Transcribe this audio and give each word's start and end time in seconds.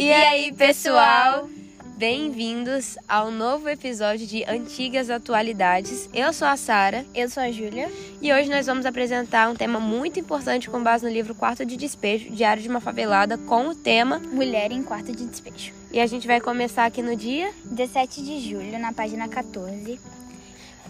E 0.00 0.12
aí, 0.12 0.52
pessoal? 0.52 1.50
Bem-vindos 1.96 2.96
ao 3.08 3.32
novo 3.32 3.68
episódio 3.68 4.28
de 4.28 4.44
Antigas 4.44 5.10
Atualidades. 5.10 6.08
Eu 6.14 6.32
sou 6.32 6.46
a 6.46 6.56
Sara. 6.56 7.04
Eu 7.12 7.28
sou 7.28 7.42
a 7.42 7.50
Júlia. 7.50 7.90
E 8.22 8.32
hoje 8.32 8.48
nós 8.48 8.64
vamos 8.64 8.86
apresentar 8.86 9.50
um 9.50 9.56
tema 9.56 9.80
muito 9.80 10.20
importante 10.20 10.70
com 10.70 10.80
base 10.84 11.04
no 11.04 11.12
livro 11.12 11.34
Quarto 11.34 11.66
de 11.66 11.76
Despejo, 11.76 12.30
Diário 12.30 12.62
de 12.62 12.68
uma 12.68 12.80
Favelada, 12.80 13.36
com 13.38 13.70
o 13.70 13.74
tema 13.74 14.20
Mulher 14.20 14.70
em 14.70 14.84
Quarto 14.84 15.10
de 15.10 15.26
Despejo. 15.26 15.72
E 15.90 15.98
a 15.98 16.06
gente 16.06 16.28
vai 16.28 16.40
começar 16.40 16.84
aqui 16.84 17.02
no 17.02 17.16
dia 17.16 17.50
17 17.64 18.22
de 18.22 18.38
julho, 18.38 18.78
na 18.78 18.92
página 18.92 19.26
14. 19.26 19.98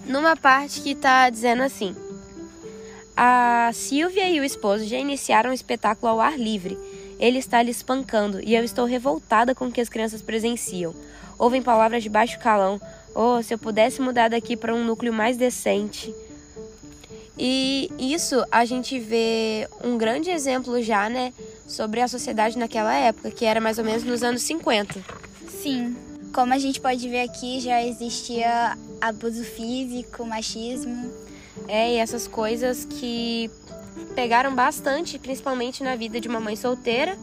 Numa 0.05 0.37
parte 0.37 0.83
que 0.83 0.95
tá 0.95 1.31
dizendo 1.31 1.63
assim: 1.63 1.97
A 3.17 3.71
Silvia 3.73 4.29
e 4.29 4.39
o 4.39 4.45
esposo 4.45 4.85
já 4.85 4.99
iniciaram 4.99 5.49
um 5.49 5.55
espetáculo 5.55 6.13
ao 6.13 6.21
ar 6.21 6.39
livre 6.39 6.77
ele 7.19 7.39
está 7.39 7.63
lhe 7.63 7.71
espancando 7.71 8.41
e 8.43 8.55
eu 8.55 8.65
estou 8.65 8.85
revoltada 8.85 9.55
com 9.55 9.67
o 9.67 9.73
que 9.73 9.81
as 9.81 9.89
crianças 9.89 10.23
presenciam. 10.23 10.95
Ouvem 11.39 11.63
palavras 11.63 12.03
de 12.03 12.09
baixo 12.09 12.39
calão. 12.39 12.81
Oh, 13.15 13.43
se 13.43 13.55
eu 13.55 13.59
pudesse 13.59 14.01
mudar 14.01 14.29
daqui 14.29 14.57
para 14.57 14.75
um 14.75 14.85
núcleo 14.85 15.13
mais 15.13 15.37
decente. 15.37 16.15
E 17.39 17.91
isso 17.99 18.45
a 18.51 18.65
gente 18.65 18.99
vê 18.99 19.69
um 19.83 19.97
grande 19.97 20.31
exemplo 20.31 20.83
já, 20.83 21.09
né, 21.09 21.33
sobre 21.67 22.01
a 22.01 22.09
sociedade 22.09 22.59
naquela 22.59 22.93
época, 22.93 23.31
que 23.31 23.45
era 23.45 23.61
mais 23.61 23.79
ou 23.79 23.85
menos 23.85 24.03
nos 24.03 24.25
anos 24.25 24.43
50. 24.43 25.01
Sim. 25.63 25.97
Como 26.33 26.53
a 26.53 26.59
gente 26.59 26.81
pode 26.81 27.09
ver 27.09 27.23
aqui, 27.23 27.61
já 27.61 27.83
existia 27.83 28.77
abuso 29.01 29.45
físico, 29.45 30.27
machismo. 30.27 31.13
É, 31.69 31.95
e 31.95 31.97
essas 31.97 32.27
coisas 32.27 32.85
que 32.85 33.51
pegaram 34.15 34.55
bastante, 34.55 35.19
principalmente 35.19 35.83
na 35.83 35.97
vida 35.97 36.21
de 36.21 36.29
uma 36.29 36.41
mãe 36.41 36.57
solteira, 36.57 37.17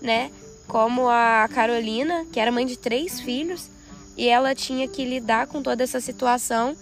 né? 0.00 0.30
Como 0.66 1.08
a 1.08 1.48
Carolina, 1.52 2.26
que 2.32 2.40
era 2.40 2.50
mãe 2.50 2.66
de 2.66 2.78
três 2.78 3.20
filhos, 3.20 3.70
e 4.16 4.28
ela 4.28 4.54
tinha 4.54 4.86
que 4.88 5.04
lidar 5.04 5.46
com 5.46 5.62
toda 5.62 5.82
essa 5.82 6.00
situação 6.00 6.76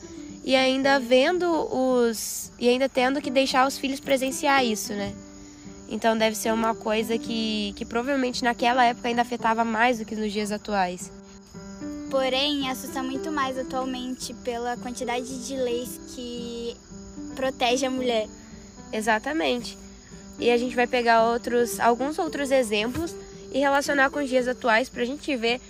e 0.44 0.56
ainda 0.56 0.98
vendo 0.98 1.46
os. 1.72 2.52
e 2.58 2.68
ainda 2.68 2.88
tendo 2.88 3.20
que 3.20 3.30
deixar 3.30 3.66
os 3.66 3.78
filhos 3.78 4.00
presenciar 4.00 4.64
isso, 4.64 4.92
né? 4.92 5.14
Então 5.88 6.16
deve 6.16 6.36
ser 6.36 6.52
uma 6.52 6.74
coisa 6.74 7.18
que, 7.18 7.74
que 7.76 7.84
provavelmente 7.84 8.42
naquela 8.42 8.84
época 8.84 9.08
ainda 9.08 9.22
afetava 9.22 9.64
mais 9.64 9.98
do 9.98 10.04
que 10.04 10.16
nos 10.16 10.32
dias 10.32 10.50
atuais. 10.50 11.12
Porém, 12.10 12.68
assusta 12.70 13.02
muito 13.02 13.30
mais 13.30 13.58
atualmente 13.58 14.34
pela 14.34 14.76
quantidade 14.76 15.46
de 15.46 15.56
leis 15.56 16.00
que 16.14 16.76
protege 17.34 17.86
a 17.86 17.90
mulher. 17.90 18.26
Exatamente. 18.92 19.78
E 20.38 20.50
a 20.50 20.56
gente 20.56 20.74
vai 20.74 20.86
pegar 20.86 21.24
outros, 21.30 21.78
alguns 21.80 22.18
outros 22.18 22.50
exemplos 22.50 23.14
e 23.52 23.58
relacionar 23.58 24.10
com 24.10 24.18
os 24.18 24.28
dias 24.28 24.48
atuais 24.48 24.88
para 24.88 25.02
a 25.02 25.06
gente 25.06 25.34
ver 25.36 25.60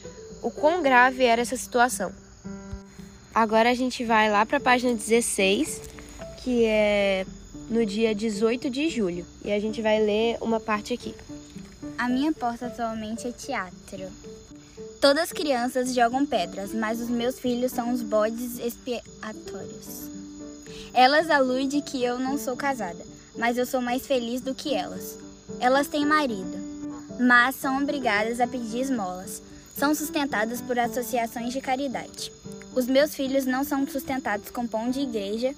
o 0.42 0.50
quão 0.50 0.82
grave 0.82 1.24
era 1.24 1.42
essa 1.42 1.56
situação. 1.56 2.12
Agora 3.34 3.70
a 3.70 3.74
gente 3.74 4.04
vai 4.04 4.30
lá 4.30 4.44
para 4.44 4.58
a 4.58 4.60
página 4.60 4.94
16, 4.94 5.80
que 6.42 6.64
é 6.64 7.24
no 7.70 7.86
dia 7.86 8.14
18 8.14 8.68
de 8.68 8.88
julho, 8.90 9.24
e 9.44 9.50
a 9.50 9.58
gente 9.58 9.80
vai 9.80 10.00
ler 10.00 10.36
uma 10.40 10.60
parte 10.60 10.92
aqui. 10.92 11.14
A 11.96 12.08
minha 12.08 12.32
porta 12.32 12.66
atualmente 12.66 13.26
é 13.26 13.32
teatro. 13.32 14.10
Todas 15.00 15.24
as 15.24 15.32
crianças 15.32 15.94
jogam 15.94 16.26
pedras, 16.26 16.74
mas 16.74 17.00
os 17.00 17.08
meus 17.08 17.38
filhos 17.38 17.72
são 17.72 17.92
os 17.92 18.02
bodes 18.02 18.58
expiatórios. 18.58 20.10
Elas 20.92 21.30
aludem 21.30 21.80
que 21.80 22.02
eu 22.02 22.18
não 22.18 22.38
sou 22.38 22.56
casada 22.56 23.12
mas 23.36 23.56
eu 23.56 23.66
sou 23.66 23.80
mais 23.80 24.06
feliz 24.06 24.40
do 24.40 24.54
que 24.54 24.74
elas. 24.74 25.18
Elas 25.58 25.88
têm 25.88 26.04
marido, 26.04 26.58
mas 27.18 27.56
são 27.56 27.82
obrigadas 27.82 28.40
a 28.40 28.46
pedir 28.46 28.80
esmolas. 28.80 29.42
São 29.76 29.94
sustentadas 29.94 30.60
por 30.60 30.78
associações 30.78 31.52
de 31.52 31.60
caridade. 31.60 32.30
Os 32.74 32.86
meus 32.86 33.14
filhos 33.14 33.44
não 33.44 33.64
são 33.64 33.86
sustentados 33.86 34.50
com 34.50 34.66
pão 34.66 34.90
de 34.90 35.00
igreja. 35.00 35.54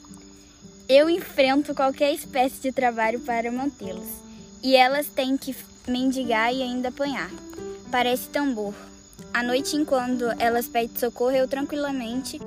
Eu 0.89 1.09
enfrento 1.11 1.75
qualquer 1.75 2.13
espécie 2.13 2.61
de 2.61 2.73
trabalho 2.73 3.21
para 3.21 3.51
mantê-los. 3.51 4.09
E 4.63 4.77
elas 4.77 5.07
têm 5.09 5.37
que 5.37 5.55
mendigar 5.89 6.55
e 6.55 6.63
ainda 6.63 6.89
apanhar. 6.89 7.31
Parece 7.91 8.29
tambor. 8.29 8.75
À 9.33 9.43
noite, 9.43 9.77
enquanto 9.77 10.25
elas 10.39 10.69
pedem 10.69 10.97
socorro, 10.97 11.33
eu 11.33 11.49
tranquilamente, 11.49 12.41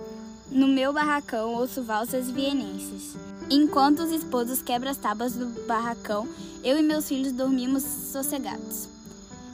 no 0.51 0.67
meu 0.67 0.93
barracão, 0.93 1.53
ouço 1.53 1.83
valsas 1.83 2.29
vienenses. 2.31 3.15
Enquanto 3.49 3.99
os 3.99 4.11
esposos 4.11 4.61
quebram 4.61 4.91
as 4.91 4.97
tábuas 4.97 5.33
do 5.33 5.45
barracão, 5.65 6.27
eu 6.63 6.77
e 6.77 6.83
meus 6.83 7.07
filhos 7.07 7.31
dormimos 7.31 7.83
sossegados. 7.83 8.87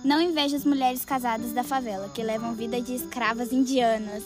Não 0.04 0.22
invejo 0.22 0.56
as 0.56 0.66
mulheres 0.66 1.06
casadas 1.06 1.52
da 1.52 1.64
favela, 1.64 2.10
que 2.14 2.22
levam 2.22 2.54
vida 2.54 2.82
de 2.82 2.94
escravas 2.94 3.52
indianas. 3.52 4.24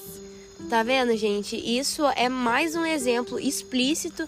Tá 0.70 0.84
vendo, 0.84 1.16
gente? 1.16 1.56
Isso 1.56 2.04
é 2.16 2.28
mais 2.28 2.76
um 2.76 2.86
exemplo 2.86 3.40
explícito 3.40 4.28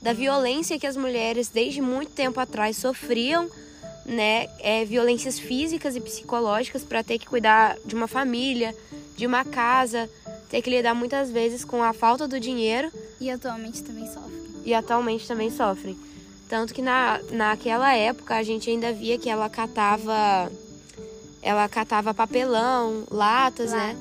da 0.00 0.12
violência 0.12 0.78
que 0.78 0.86
as 0.86 0.96
mulheres 0.96 1.48
desde 1.48 1.80
muito 1.80 2.12
tempo 2.12 2.40
atrás 2.40 2.76
sofriam, 2.76 3.48
né? 4.04 4.48
É, 4.60 4.84
violências 4.84 5.38
físicas 5.38 5.96
e 5.96 6.00
psicológicas 6.00 6.82
para 6.82 7.04
ter 7.04 7.18
que 7.18 7.26
cuidar 7.26 7.76
de 7.84 7.94
uma 7.94 8.08
família, 8.08 8.74
de 9.16 9.26
uma 9.26 9.44
casa, 9.44 10.08
ter 10.48 10.62
que 10.62 10.70
lidar 10.70 10.94
muitas 10.94 11.30
vezes 11.30 11.64
com 11.64 11.82
a 11.82 11.92
falta 11.92 12.26
do 12.26 12.38
dinheiro. 12.40 12.90
E 13.20 13.30
atualmente 13.30 13.82
também 13.82 14.06
sofre 14.06 14.46
e 14.66 14.74
atualmente 14.74 15.26
também 15.26 15.48
sofrem. 15.48 15.96
Tanto 16.48 16.74
que 16.74 16.82
na, 16.82 17.20
naquela 17.30 17.94
época 17.94 18.34
a 18.34 18.42
gente 18.42 18.68
ainda 18.68 18.92
via 18.92 19.16
que 19.16 19.30
ela 19.30 19.48
catava 19.48 20.50
ela 21.40 21.68
catava 21.68 22.12
papelão, 22.12 23.04
latas, 23.08 23.70
né? 23.70 23.96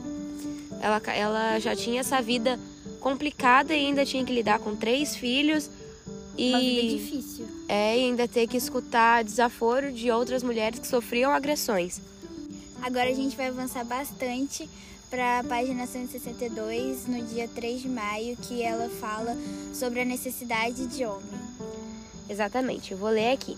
Ela, 0.81 1.01
ela 1.13 1.59
já 1.59 1.75
tinha 1.75 1.99
essa 1.99 2.19
vida 2.19 2.59
complicada 2.99 3.75
e 3.75 3.85
ainda 3.85 4.03
tinha 4.03 4.25
que 4.25 4.33
lidar 4.33 4.57
com 4.57 4.75
três 4.75 5.15
filhos. 5.15 5.69
E, 6.35 6.49
Uma 6.49 6.59
vida 6.59 6.97
difícil. 6.97 7.47
É, 7.67 7.97
e 7.97 8.05
ainda 8.05 8.27
ter 8.27 8.47
que 8.47 8.57
escutar 8.57 9.23
desaforo 9.23 9.91
de 9.91 10.09
outras 10.09 10.41
mulheres 10.41 10.79
que 10.79 10.87
sofriam 10.87 11.31
agressões. 11.31 12.01
Agora 12.81 13.09
a 13.09 13.13
gente 13.13 13.37
vai 13.37 13.47
avançar 13.47 13.83
bastante 13.83 14.67
para 15.09 15.39
a 15.39 15.43
página 15.43 15.85
162, 15.85 17.07
no 17.07 17.21
dia 17.23 17.47
3 17.47 17.81
de 17.81 17.89
maio, 17.89 18.37
que 18.37 18.61
ela 18.61 18.89
fala 18.89 19.37
sobre 19.73 20.01
a 20.01 20.05
necessidade 20.05 20.87
de 20.87 21.05
homem. 21.05 21.29
Exatamente, 22.29 22.91
eu 22.91 22.97
vou 22.97 23.09
ler 23.09 23.31
aqui. 23.31 23.57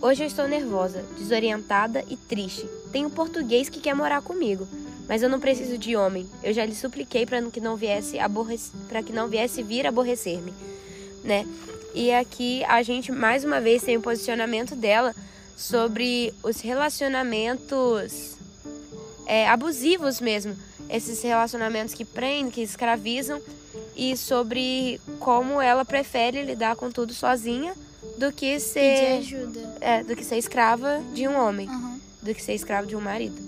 Hoje 0.00 0.22
eu 0.22 0.26
estou 0.26 0.48
nervosa, 0.48 1.04
desorientada 1.18 2.04
e 2.08 2.16
triste. 2.16 2.66
Tenho 2.90 3.10
português 3.10 3.68
que 3.68 3.80
quer 3.80 3.94
morar 3.94 4.22
comigo, 4.22 4.66
mas 5.06 5.22
eu 5.22 5.28
não 5.28 5.38
preciso 5.38 5.76
de 5.76 5.94
homem. 5.94 6.26
Eu 6.42 6.52
já 6.54 6.64
lhe 6.64 6.74
supliquei 6.74 7.26
para 7.26 7.42
que 7.50 7.60
não 7.60 7.76
viesse 7.76 8.16
para 8.88 9.02
que 9.02 9.12
não 9.12 9.28
viesse 9.28 9.62
vir 9.62 9.86
aborrecer-me, 9.86 10.54
né? 11.22 11.46
E 11.94 12.12
aqui 12.12 12.64
a 12.64 12.82
gente 12.82 13.12
mais 13.12 13.44
uma 13.44 13.60
vez 13.60 13.82
tem 13.82 13.96
o 13.96 14.02
posicionamento 14.02 14.74
dela 14.74 15.14
sobre 15.56 16.32
os 16.42 16.60
relacionamentos 16.60 18.39
é, 19.30 19.48
abusivos 19.48 20.20
mesmo, 20.20 20.56
esses 20.88 21.22
relacionamentos 21.22 21.94
que 21.94 22.04
prendem, 22.04 22.50
que 22.50 22.62
escravizam, 22.62 23.40
e 23.94 24.16
sobre 24.16 25.00
como 25.20 25.60
ela 25.60 25.84
prefere 25.84 26.42
lidar 26.42 26.74
com 26.74 26.90
tudo 26.90 27.14
sozinha 27.14 27.72
do 28.18 28.32
que 28.32 28.58
ser 28.58 29.18
ajuda. 29.18 29.76
É, 29.80 30.02
do 30.02 30.16
que 30.16 30.24
ser 30.24 30.36
escrava 30.36 31.00
de 31.14 31.28
um 31.28 31.38
homem, 31.38 31.68
uhum. 31.68 32.00
do 32.20 32.34
que 32.34 32.42
ser 32.42 32.54
escravo 32.54 32.88
de 32.88 32.96
um 32.96 33.00
marido. 33.00 33.40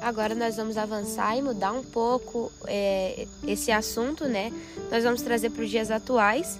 Agora 0.00 0.34
nós 0.34 0.56
vamos 0.56 0.78
avançar 0.78 1.36
e 1.36 1.42
mudar 1.42 1.72
um 1.72 1.84
pouco 1.84 2.50
é, 2.66 3.26
esse 3.46 3.70
assunto, 3.70 4.24
né? 4.24 4.50
Nós 4.90 5.04
vamos 5.04 5.20
trazer 5.20 5.50
para 5.50 5.62
os 5.62 5.68
dias 5.68 5.90
atuais, 5.90 6.58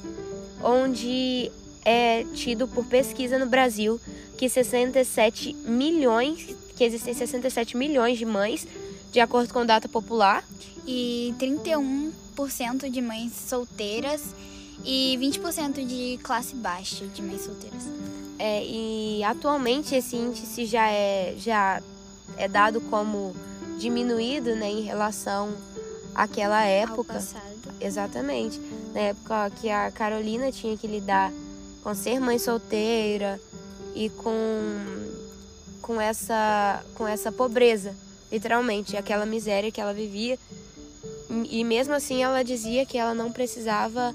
onde 0.62 1.50
é 1.86 2.24
tido 2.34 2.68
por 2.68 2.84
pesquisa 2.84 3.38
no 3.38 3.46
Brasil 3.46 3.98
que 4.36 4.46
67 4.46 5.54
milhões 5.64 6.54
que 6.80 6.84
existem 6.84 7.12
67 7.12 7.76
milhões 7.76 8.16
de 8.16 8.24
mães, 8.24 8.66
de 9.12 9.20
acordo 9.20 9.52
com 9.52 9.66
data 9.66 9.86
popular. 9.86 10.42
E 10.86 11.34
31% 11.38 12.90
de 12.90 13.02
mães 13.02 13.34
solteiras 13.34 14.34
e 14.82 15.14
20% 15.20 15.86
de 15.86 16.18
classe 16.22 16.54
baixa 16.54 17.06
de 17.06 17.20
mães 17.20 17.42
solteiras. 17.42 17.82
É, 18.38 18.64
e 18.64 19.22
atualmente 19.22 19.94
esse 19.94 20.16
índice 20.16 20.64
já 20.64 20.90
é, 20.90 21.34
já 21.36 21.82
é 22.38 22.48
dado 22.48 22.80
como 22.80 23.36
diminuído 23.78 24.56
né, 24.56 24.70
em 24.70 24.80
relação 24.80 25.54
àquela 26.14 26.64
época. 26.64 27.22
Exatamente. 27.78 28.58
Na 28.94 29.00
época 29.00 29.52
que 29.60 29.68
a 29.68 29.90
Carolina 29.90 30.50
tinha 30.50 30.74
que 30.78 30.86
lidar 30.86 31.30
com 31.82 31.94
ser 31.94 32.18
mãe 32.20 32.38
solteira 32.38 33.38
e 33.94 34.08
com 34.08 34.99
com 35.82 36.00
essa, 36.00 36.84
com 36.94 37.06
essa 37.06 37.30
pobreza, 37.32 37.94
literalmente, 38.30 38.96
aquela 38.96 39.26
miséria 39.26 39.70
que 39.70 39.80
ela 39.80 39.92
vivia. 39.92 40.38
E 41.48 41.62
mesmo 41.64 41.94
assim 41.94 42.22
ela 42.22 42.42
dizia 42.42 42.84
que 42.84 42.98
ela 42.98 43.14
não 43.14 43.30
precisava 43.30 44.14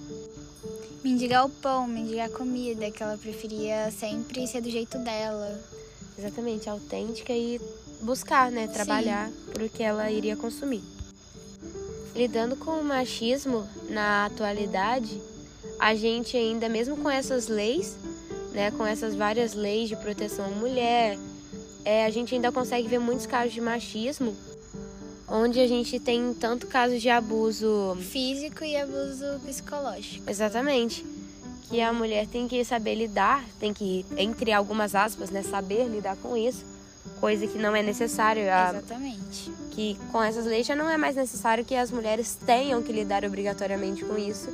mendigar 1.04 1.46
o 1.46 1.50
pão, 1.50 1.88
mendigar 1.88 2.28
a 2.28 2.32
comida, 2.32 2.90
que 2.90 3.02
ela 3.02 3.18
preferia 3.18 3.92
sempre 3.92 4.48
ser 4.48 4.62
do 4.62 4.70
jeito 4.70 4.98
dela. 4.98 5.60
Exatamente, 6.18 6.70
autêntica 6.70 7.34
e 7.34 7.60
buscar, 8.02 8.52
né? 8.52 8.68
Trabalhar 8.68 9.30
por 9.54 9.70
que 9.70 9.84
ela 9.84 10.10
iria 10.10 10.36
consumir. 10.36 10.84
Lidando 12.16 12.56
com 12.56 12.72
o 12.80 12.84
machismo 12.84 13.68
na 13.90 14.26
atualidade, 14.26 15.22
a 15.80 15.94
gente 15.94 16.38
ainda, 16.38 16.70
mesmo 16.70 16.96
com 16.98 17.10
essas 17.10 17.48
leis, 17.48 17.98
né, 18.54 18.72
com 18.72 18.86
essas 18.86 19.14
várias 19.14 19.54
leis 19.54 19.90
de 19.90 19.96
proteção 19.98 20.46
à 20.46 20.50
mulher, 20.50 21.18
é, 21.86 22.06
a 22.06 22.10
gente 22.10 22.34
ainda 22.34 22.52
consegue 22.52 22.88
ver 22.88 23.00
muitos 23.00 23.28
casos 23.28 23.54
de 23.54 23.62
machismo, 23.62 24.36
onde 25.28 25.60
a 25.60 25.68
gente 25.68 26.00
tem 26.00 26.34
tanto 26.34 26.68
casos 26.68 27.02
de 27.02 27.10
abuso 27.10 27.96
físico 28.02 28.64
e 28.64 28.76
abuso 28.76 29.40
psicológico. 29.46 30.30
Exatamente. 30.30 31.06
Que 31.70 31.80
a 31.82 31.94
mulher 31.94 32.28
tem 32.28 32.48
que 32.48 32.64
saber 32.66 32.96
lidar, 32.96 33.44
tem 33.60 33.74
que, 33.74 34.06
entre 34.18 34.52
algumas 34.52 34.96
aspas, 34.96 35.30
né, 35.30 35.44
saber 35.44 35.88
lidar 35.88 36.16
com 36.18 36.36
isso, 36.36 36.66
coisa 37.20 37.48
que 37.48 37.58
não 37.58 37.76
é 37.76 37.82
necessário. 37.82 38.44
Exatamente. 38.44 39.52
Que 39.72 39.98
com 40.12 40.22
essas 40.22 40.46
leis 40.46 40.66
já 40.66 40.76
não 40.76 40.90
é 40.90 40.98
mais 40.98 41.16
necessário 41.16 41.64
que 41.64 41.76
as 41.76 41.92
mulheres 41.92 42.38
tenham 42.46 42.82
que 42.82 42.92
lidar 42.92 43.24
obrigatoriamente 43.24 44.04
com 44.04 44.18
isso 44.18 44.50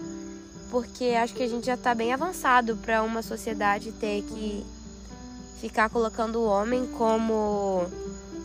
porque 0.72 1.14
acho 1.22 1.34
que 1.34 1.44
a 1.44 1.48
gente 1.48 1.66
já 1.66 1.74
está 1.74 1.94
bem 1.94 2.14
avançado 2.14 2.78
para 2.78 3.04
uma 3.04 3.22
sociedade 3.22 3.92
ter 3.92 4.24
que 4.24 4.66
ficar 5.62 5.90
colocando 5.90 6.40
o 6.40 6.46
homem 6.46 6.88
como 6.98 7.86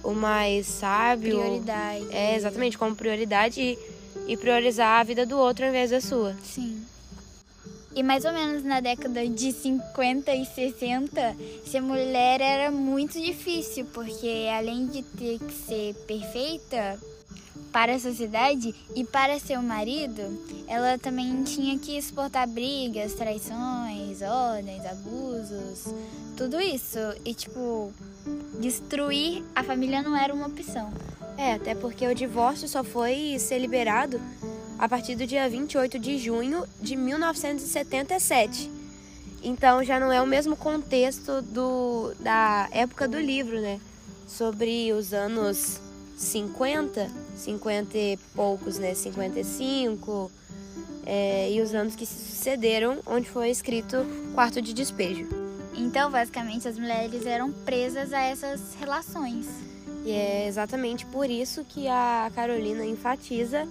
o 0.05 0.13
mais 0.13 0.67
sábio. 0.67 1.39
Prioridade. 1.39 2.07
É, 2.11 2.37
exatamente, 2.37 2.77
como 2.77 2.95
prioridade 2.95 3.61
e, 3.61 3.79
e 4.29 4.37
priorizar 4.37 5.01
a 5.01 5.03
vida 5.03 5.25
do 5.25 5.39
outro 5.39 5.65
ao 5.65 5.71
invés 5.71 5.91
da 5.91 6.01
sua. 6.01 6.37
Sim. 6.45 6.85
E 7.95 8.03
mais 8.03 8.27
ou 8.27 8.33
menos 8.33 8.63
na 8.63 8.81
década 8.81 9.27
de 9.27 9.53
50 9.53 10.31
e 10.35 10.45
60, 10.45 11.35
ser 11.65 11.81
mulher 11.81 12.43
era 12.43 12.71
muito 12.71 13.19
difícil, 13.19 13.87
porque 13.95 14.47
além 14.55 14.87
de 14.87 15.03
ter 15.03 15.39
que 15.39 15.53
ser 15.55 15.95
perfeita, 16.07 17.01
para 17.77 17.97
a 17.97 17.99
sociedade 17.99 18.75
e 18.95 19.05
para 19.05 19.39
seu 19.39 19.61
marido, 19.61 20.23
ela 20.67 20.97
também 20.97 21.45
tinha 21.45 21.79
que 21.79 21.95
exportar 21.95 22.49
brigas, 22.49 23.13
traições, 23.13 24.23
ordens, 24.23 24.83
abusos, 24.87 25.85
tudo 26.39 26.59
isso. 26.59 26.99
E 27.23 27.35
tipo, 27.35 27.93
destruir 28.59 29.45
a 29.55 29.63
família 29.63 30.01
não 30.01 30.17
era 30.17 30.33
uma 30.33 30.47
opção. 30.47 30.91
É, 31.37 31.53
até 31.53 31.75
porque 31.75 32.07
o 32.07 32.15
divórcio 32.15 32.67
só 32.67 32.83
foi 32.83 33.37
ser 33.39 33.59
liberado 33.59 34.19
a 34.79 34.89
partir 34.89 35.15
do 35.15 35.27
dia 35.27 35.47
28 35.47 35.99
de 35.99 36.17
junho 36.17 36.65
de 36.81 36.97
1977. 36.97 38.71
Então 39.43 39.85
já 39.85 40.01
não 40.01 40.11
é 40.11 40.23
o 40.23 40.27
mesmo 40.27 40.57
contexto 40.57 41.43
do, 41.43 42.15
da 42.21 42.71
época 42.73 43.07
do 43.07 43.21
livro, 43.21 43.61
né? 43.61 43.79
Sobre 44.27 44.95
os 44.95 45.13
anos 45.13 45.79
50, 46.17 47.26
50 47.37 47.97
e 47.97 48.17
poucos, 48.35 48.79
né? 48.79 48.95
55, 48.95 50.31
é, 51.05 51.53
e 51.53 51.61
os 51.61 51.75
anos 51.75 51.95
que 51.95 52.05
se 52.05 52.37
sucederam, 52.37 52.99
onde 53.07 53.29
foi 53.29 53.51
escrito 53.51 53.99
quarto 54.35 54.61
de 54.61 54.73
despejo. 54.73 55.29
Então, 55.75 56.11
basicamente, 56.11 56.67
as 56.67 56.79
mulheres 56.79 57.27
eram 57.27 57.53
presas 57.53 58.13
a 58.13 58.21
essas 58.21 58.75
relações. 58.81 59.47
E 60.05 60.11
é 60.11 60.47
exatamente 60.47 61.05
por 61.07 61.29
isso 61.29 61.65
que 61.65 61.89
a 61.89 62.31
Carolina 62.35 62.85
enfatiza 62.85 63.69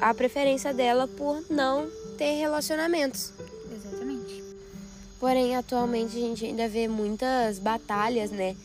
a 0.00 0.12
preferência 0.12 0.74
dela 0.74 1.08
por 1.08 1.42
não 1.48 1.88
ter 2.18 2.38
relacionamentos. 2.38 3.32
Exatamente. 3.72 4.42
Porém, 5.18 5.56
atualmente 5.56 6.16
a 6.16 6.20
gente 6.20 6.44
ainda 6.44 6.68
vê 6.68 6.86
muitas 6.88 7.58
batalhas, 7.58 8.30
né? 8.30 8.56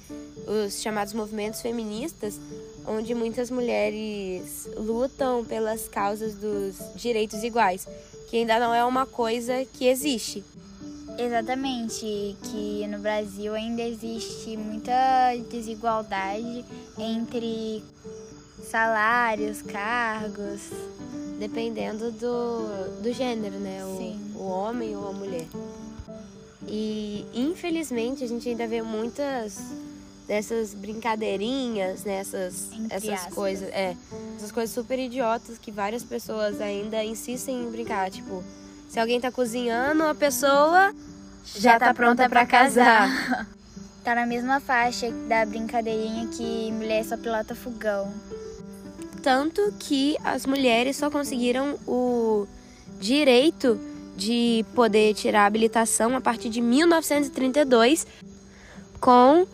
Os 0.50 0.82
chamados 0.82 1.14
movimentos 1.14 1.62
feministas, 1.62 2.40
onde 2.88 3.14
muitas 3.14 3.52
mulheres 3.52 4.68
lutam 4.76 5.46
pelas 5.46 5.88
causas 5.88 6.34
dos 6.34 6.76
direitos 6.96 7.44
iguais, 7.44 7.88
que 8.28 8.38
ainda 8.38 8.60
não 8.60 8.74
é 8.74 8.84
uma 8.84 9.06
coisa 9.06 9.64
que 9.74 9.86
existe. 9.86 10.44
Exatamente, 11.20 12.36
que 12.46 12.88
no 12.88 12.98
Brasil 12.98 13.54
ainda 13.54 13.84
existe 13.84 14.58
muita 14.58 15.36
desigualdade 15.52 16.66
entre 16.98 17.84
salários, 18.64 19.62
cargos. 19.62 20.62
Dependendo 21.38 22.12
do, 22.12 23.02
do 23.02 23.14
gênero, 23.14 23.60
né? 23.60 23.86
O, 23.86 24.40
o 24.40 24.48
homem 24.48 24.96
ou 24.96 25.10
a 25.10 25.14
mulher. 25.14 25.46
E 26.68 27.26
infelizmente 27.34 28.24
a 28.24 28.28
gente 28.28 28.50
ainda 28.50 28.68
vê 28.68 28.82
muitas 28.82 29.58
dessas 30.30 30.76
brincadeirinhas, 30.76 32.04
né? 32.04 32.20
Essas, 32.20 32.70
essas 32.92 33.34
coisas. 33.34 33.68
É, 33.70 33.98
essas 34.38 34.52
coisas 34.52 34.74
super 34.74 35.00
idiotas 35.00 35.58
que 35.58 35.72
várias 35.72 36.04
pessoas 36.04 36.62
ainda 36.62 37.04
insistem 37.04 37.64
em 37.64 37.72
brincar. 37.72 38.12
Tipo, 38.12 38.44
se 38.88 39.00
alguém 39.00 39.20
tá 39.20 39.32
cozinhando, 39.32 40.04
a 40.04 40.14
pessoa 40.14 40.94
já, 41.44 41.60
já 41.60 41.80
tá, 41.80 41.88
tá 41.88 41.94
pronta 41.96 42.30
para 42.30 42.46
casar. 42.46 43.50
tá 44.06 44.14
na 44.14 44.28
mesma 44.28 44.60
faixa 44.60 45.12
da 45.28 45.44
brincadeirinha 45.48 46.28
que 46.28 46.72
mulher 46.74 47.04
só 47.04 47.18
pilota 47.18 47.56
fogão. 47.56 48.14
Tanto 49.24 49.74
que 49.80 50.16
as 50.24 50.46
mulheres 50.46 50.96
só 50.96 51.10
conseguiram 51.10 51.78
o 51.88 52.48
direito 53.00 53.80
de 54.16 54.64
poder 54.76 55.16
tirar 55.16 55.44
a 55.44 55.46
habilitação 55.48 56.16
a 56.16 56.22
partir 56.22 56.50
de 56.50 56.62
1932 56.62 58.06
com 59.00 59.48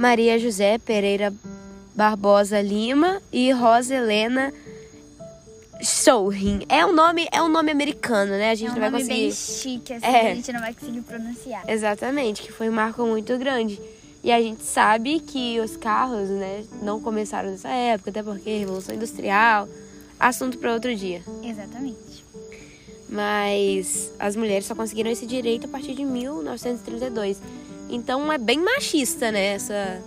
Maria 0.00 0.38
José 0.38 0.78
Pereira 0.78 1.30
Barbosa 1.94 2.58
Lima 2.62 3.20
e 3.30 3.52
Rosa 3.52 3.96
Helena 3.96 4.50
Sourin. 5.82 6.64
É 6.70 6.86
um 6.86 6.92
nome, 6.94 7.28
é 7.30 7.42
um 7.42 7.50
nome 7.50 7.70
americano, 7.70 8.30
né? 8.30 8.50
A 8.50 8.54
gente 8.54 8.68
é 8.68 8.70
um 8.70 8.74
não 8.76 8.80
vai 8.80 8.90
nome 8.90 9.02
conseguir. 9.02 9.22
bem 9.24 9.30
chique, 9.30 9.92
assim, 9.92 10.06
é. 10.06 10.30
a 10.30 10.34
gente 10.34 10.52
não 10.54 10.60
vai 10.60 10.72
conseguir 10.72 11.02
pronunciar. 11.02 11.68
Exatamente, 11.68 12.40
que 12.40 12.50
foi 12.50 12.70
um 12.70 12.72
marco 12.72 13.04
muito 13.04 13.36
grande. 13.36 13.78
E 14.24 14.32
a 14.32 14.40
gente 14.40 14.62
sabe 14.62 15.20
que 15.20 15.60
os 15.60 15.76
carros, 15.76 16.30
né, 16.30 16.64
não 16.80 16.98
começaram 16.98 17.50
nessa 17.50 17.68
época, 17.68 18.08
até 18.08 18.22
porque 18.22 18.56
Revolução 18.56 18.94
Industrial, 18.94 19.68
assunto 20.18 20.56
para 20.56 20.72
outro 20.72 20.96
dia. 20.96 21.20
Exatamente. 21.42 22.24
Mas 23.06 24.10
as 24.18 24.34
mulheres 24.34 24.64
só 24.64 24.74
conseguiram 24.74 25.10
esse 25.10 25.26
direito 25.26 25.66
a 25.66 25.68
partir 25.68 25.94
de 25.94 26.06
1932. 26.06 27.38
Então 27.90 28.32
é 28.32 28.38
bem 28.38 28.60
machista, 28.60 29.32
né? 29.32 29.54
Essa, 29.54 30.00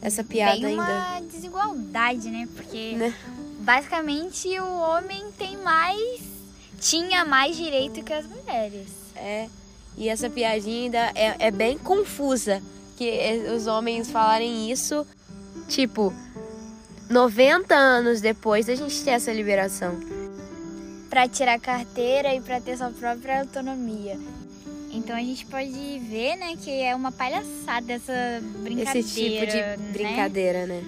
essa 0.00 0.24
piada 0.24 0.60
bem 0.60 0.70
ainda. 0.70 0.82
uma 0.82 1.20
desigualdade, 1.20 2.30
né? 2.30 2.48
Porque 2.56 2.94
né? 2.96 3.14
basicamente 3.60 4.48
o 4.58 4.78
homem 4.78 5.24
tem 5.36 5.56
mais. 5.58 6.22
tinha 6.80 7.24
mais 7.24 7.56
direito 7.56 8.02
que 8.02 8.12
as 8.12 8.26
mulheres. 8.26 8.88
É. 9.14 9.46
E 9.96 10.08
essa 10.08 10.30
piadinha 10.30 10.84
ainda 10.84 11.12
é, 11.14 11.36
é 11.38 11.50
bem 11.50 11.76
confusa. 11.76 12.62
Que 12.96 13.44
os 13.54 13.68
homens 13.68 14.10
falarem 14.10 14.72
isso, 14.72 15.06
tipo, 15.68 16.12
90 17.08 17.74
anos 17.74 18.20
depois 18.20 18.66
da 18.66 18.74
gente 18.74 19.04
ter 19.04 19.10
essa 19.10 19.32
liberação. 19.32 20.00
Para 21.08 21.28
tirar 21.28 21.60
carteira 21.60 22.34
e 22.34 22.40
para 22.40 22.60
ter 22.60 22.76
sua 22.76 22.90
própria 22.90 23.40
autonomia. 23.40 24.18
Então 24.98 25.14
a 25.14 25.20
gente 25.20 25.46
pode 25.46 26.00
ver, 26.10 26.34
né, 26.36 26.56
que 26.56 26.70
é 26.70 26.94
uma 26.94 27.12
palhaçada 27.12 27.92
essa 27.92 28.12
brincadeira. 28.62 28.98
Esse 28.98 29.14
tipo 29.14 29.46
de 29.46 29.56
né? 29.56 29.76
brincadeira, 29.92 30.66
né? 30.66 30.82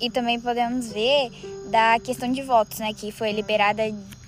E 0.00 0.08
também 0.08 0.40
podemos 0.40 0.92
ver 0.92 1.32
da 1.68 1.98
questão 1.98 2.30
de 2.30 2.42
votos, 2.42 2.78
né, 2.78 2.94
que 2.94 3.10
foi 3.10 3.32
liberada 3.32 3.82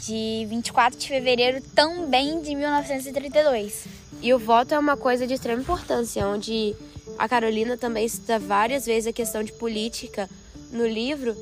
de 0.04 0.44
24 0.49 0.99
de 0.99 1.06
fevereiro 1.06 1.62
também 1.73 2.42
de 2.42 2.52
1932. 2.56 3.87
E 4.20 4.35
o 4.35 4.38
voto 4.40 4.75
é 4.75 4.78
uma 4.78 4.97
coisa 4.97 5.25
de 5.25 5.35
extrema 5.35 5.62
importância, 5.62 6.26
onde 6.26 6.75
a 7.16 7.28
Carolina 7.28 7.76
também 7.76 8.09
cita 8.09 8.40
várias 8.40 8.87
vezes 8.87 9.06
a 9.06 9.12
questão 9.12 9.44
de 9.44 9.52
política 9.52 10.28
no 10.73 10.85
livro. 10.85 11.37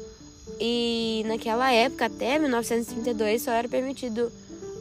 E 0.61 1.25
naquela 1.27 1.73
época, 1.73 2.07
até 2.07 2.39
1932, 2.39 3.43
só 3.43 3.53
era 3.53 3.69
permitido 3.69 4.31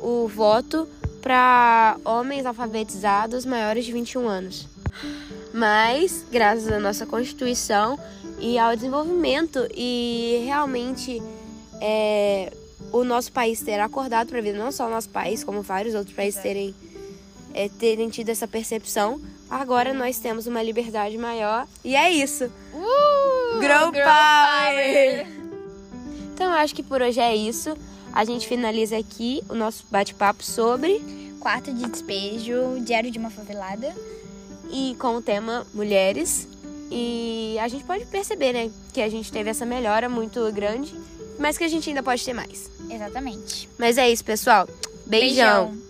o 0.02 0.28
voto 0.28 0.88
para 1.28 1.98
homens 2.06 2.46
alfabetizados 2.46 3.44
maiores 3.46 3.84
de 3.84 3.92
21 3.92 4.30
anos. 4.30 4.66
Mas, 5.54 6.24
graças 6.32 6.72
à 6.72 6.80
nossa 6.80 7.06
Constituição 7.06 8.00
e 8.40 8.58
ao 8.58 8.74
desenvolvimento 8.74 9.68
e 9.76 10.42
realmente 10.46 11.22
é, 11.82 12.54
o 12.94 13.04
nosso 13.04 13.34
país 13.34 13.60
ter 13.60 13.78
acordado 13.78 14.30
para 14.30 14.40
a 14.40 14.42
vida, 14.42 14.58
não 14.58 14.72
só 14.72 14.88
o 14.88 14.90
nosso 14.90 15.10
país, 15.10 15.44
como 15.44 15.62
vários 15.62 15.96
outros 15.96 16.16
países 16.16 16.42
terem, 16.42 16.74
é, 17.54 17.68
terem 17.68 18.08
tido 18.08 18.30
essa 18.30 18.48
percepção, 18.48 19.20
agora 19.50 19.94
nós 19.94 20.20
temos 20.20 20.48
uma 20.48 20.64
liberdade 20.64 21.18
maior 21.18 21.68
e 21.84 21.94
é 21.94 22.10
isso. 22.10 22.46
Uh, 22.74 23.60
Grow, 23.60 23.92
Grow 23.92 23.92
power. 23.92 25.26
power! 25.26 25.28
Então, 26.34 26.54
acho 26.54 26.74
que 26.74 26.84
por 26.84 27.02
hoje 27.02 27.20
é 27.20 27.36
isso. 27.36 27.76
A 28.14 28.26
gente 28.26 28.48
finaliza 28.48 28.98
aqui 28.98 29.44
o 29.50 29.56
nosso 29.56 29.86
bate-papo 29.90 30.44
sobre 30.44 31.02
Quarto 31.40 31.74
de 31.74 31.86
Despejo, 31.88 32.80
Diário 32.82 33.12
de 33.12 33.20
uma 33.20 33.30
Favelada. 33.30 33.96
E 34.72 34.96
com 35.00 35.16
o 35.16 35.22
tema 35.22 35.66
Mulheres. 35.74 36.48
E 36.92 37.58
a 37.60 37.68
gente 37.68 37.84
pode 37.84 38.06
perceber, 38.06 38.54
né, 38.54 38.72
que 38.94 39.02
a 39.02 39.10
gente 39.10 39.32
teve 39.32 39.50
essa 39.50 39.66
melhora 39.66 40.08
muito 40.10 40.52
grande, 40.52 40.96
mas 41.38 41.58
que 41.58 41.64
a 41.64 41.68
gente 41.68 41.90
ainda 41.90 42.02
pode 42.02 42.24
ter 42.24 42.34
mais. 42.34 42.70
Exatamente. 42.90 43.70
Mas 43.78 43.98
é 43.98 44.10
isso, 44.10 44.24
pessoal. 44.24 44.68
Beijão. 45.06 45.68
Beijão. 45.68 45.87